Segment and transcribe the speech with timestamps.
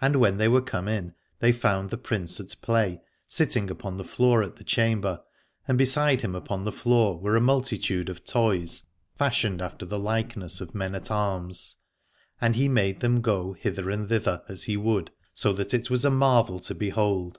[0.00, 4.02] And when they were come in they found the Prince at play, sitting upon the
[4.02, 5.22] floor of the chamber:
[5.68, 8.86] and beside him upon the floor were a multitude of toys,
[9.16, 11.76] fashioned after the likeness of men at arms,
[12.40, 16.04] and he made them go hither and thither as he would, so that it was
[16.04, 17.38] a marvel to behold.